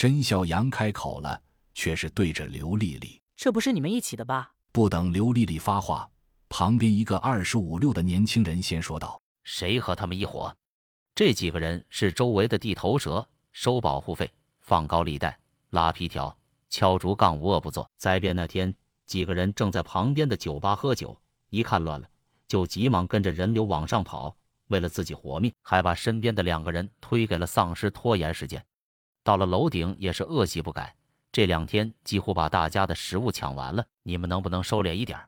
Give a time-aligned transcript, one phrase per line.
[0.00, 1.38] 甄小阳开口了，
[1.74, 3.20] 却是对着刘丽丽。
[3.36, 4.50] 这不是你们一起的吧？
[4.72, 6.10] 不等刘丽丽发话，
[6.48, 10.56] 旁边一个二十五六的年轻人先说道：“谁和他们一伙？
[11.14, 14.32] 这几个人是周围的地头蛇，收保护费，
[14.62, 16.34] 放高利贷，拉皮条，
[16.70, 17.86] 敲竹杠，无恶不作。
[17.98, 18.74] 灾变那天，
[19.04, 21.14] 几个人正在旁边的酒吧喝酒，
[21.50, 22.08] 一看乱了，
[22.48, 24.34] 就急忙跟着人流往上跑。
[24.68, 28.64] 为了自己活命，还把身边的两个人推给了丧尸拖延时间。
[29.22, 30.94] 到了楼顶，也是恶习不改。
[31.32, 33.86] 这两天几乎把大家的食物抢完了。
[34.02, 35.18] 你们能不能收敛一点？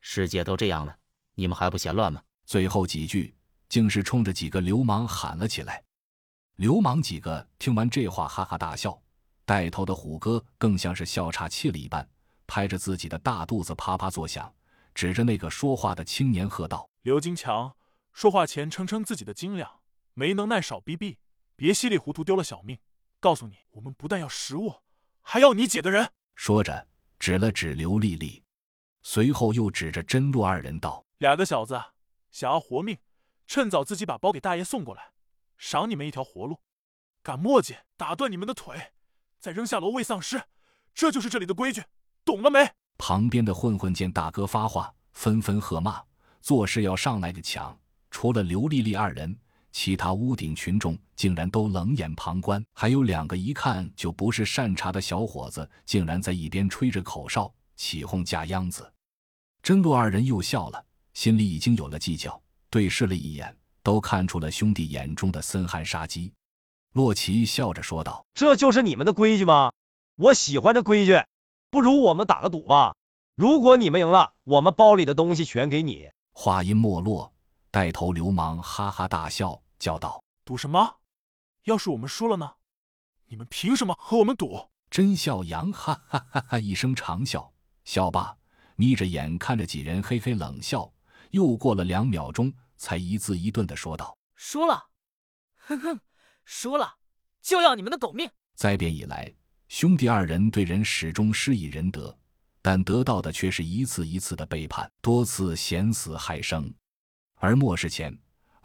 [0.00, 0.96] 世界都这样了，
[1.34, 2.22] 你们还不嫌乱吗？
[2.46, 3.34] 最后几句
[3.68, 5.82] 竟是冲着几个流氓喊了起来。
[6.56, 8.98] 流氓几个听完这话，哈哈大笑。
[9.44, 12.08] 带头的虎哥更像是笑岔气了一般，
[12.46, 14.50] 拍着自己的大肚子啪啪作响，
[14.94, 17.74] 指着那个说话的青年喝道：“刘金强。”
[18.14, 19.80] 说话前称称自己的斤两，
[20.14, 21.18] 没能耐少逼逼，
[21.56, 22.78] 别稀里糊涂丢了小命。
[23.24, 24.82] 告诉你，我们不但要食物，
[25.22, 26.12] 还要你姐的人。
[26.34, 26.86] 说着，
[27.18, 28.44] 指了指刘丽丽，
[29.00, 31.82] 随后又指着甄洛二人道：“俩个小子
[32.30, 32.98] 想要活命，
[33.46, 35.12] 趁早自己把包给大爷送过来，
[35.56, 36.60] 赏你们一条活路。
[37.22, 38.92] 敢墨迹，打断你们的腿，
[39.40, 40.42] 再扔下楼喂丧尸，
[40.92, 41.82] 这就是这里的规矩，
[42.26, 46.04] 懂了没？”旁边的混混见大哥发话，纷纷喝骂，
[46.42, 47.80] 做事要上来的抢。
[48.10, 49.40] 除了刘丽丽二人，
[49.74, 52.64] 其他屋顶群众竟然都冷眼旁观。
[52.72, 58.90] 还有两个一看就不是善茬的小伙子，竟然在一边吹着口哨起哄架秧子。
[59.64, 66.32] 真洛二人又笑了，心里已经有了计较，对视了一眼，都看出了兄弟眼中的森寒杀机。
[66.92, 69.72] 洛奇笑着说道：“这就是你们的规矩吗？
[70.14, 71.20] 我喜欢这规矩。
[71.68, 72.94] 不如我们打个赌吧，
[73.34, 77.32] 如果你们赢了，我们包里的东西全给你。”话音没落。
[77.72, 81.00] 带头流氓哈哈大笑，叫道：“赌什么？
[81.64, 82.54] 要是我们输了呢？
[83.26, 87.52] 你们凭什么和我们赌？”甄笑阳哈哈哈哈一声长笑，
[87.84, 88.36] 笑罢，
[88.76, 90.92] 眯着眼看着几人，嘿嘿冷笑。
[91.30, 94.90] 又过了两秒钟，才一字一顿的说道：“输了，
[95.56, 96.00] 哼哼，
[96.44, 96.98] 输了
[97.42, 99.34] 就要你们的狗命！”灾变以来，
[99.66, 102.16] 兄弟二人对人始终施以仁德，
[102.62, 106.72] 但得到的却是一次一次的背叛，多次险死害生。
[107.34, 108.16] 而末世前，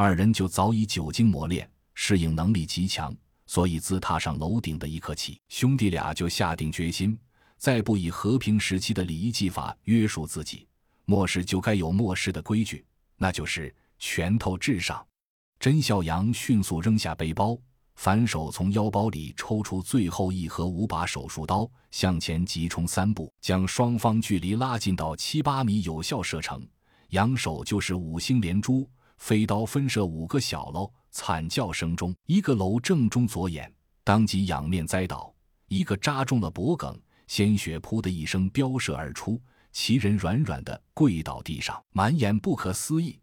[0.00, 3.12] 二人就早已久经磨练，适应能力极强，
[3.46, 7.18] 所以自踏上楼顶的一刻起，兄弟俩就下定决心，
[7.56, 10.68] 再不以和平时期的礼仪技法约束自己，
[11.04, 12.86] 末世就该有末世的规矩，
[13.16, 15.04] 那就是拳头至上。
[15.58, 17.58] 甄孝阳迅速扔下背包，
[17.96, 26.64] 反手从腰包里抽出最后一盒五把手术刀，向前急冲三步，将双方距离拉近到七八米，有效射程。
[27.08, 28.88] 扬手就是五星连珠，
[29.18, 30.90] 飞刀分射五个小楼。
[31.10, 33.72] 惨叫声中，一个楼正中左眼，
[34.04, 35.34] 当即仰面栽倒；
[35.66, 39.40] 一个扎中了脖颈，鲜血噗的一声飙射而出，
[39.72, 43.18] 其人软软的跪倒地上，满眼不可思议。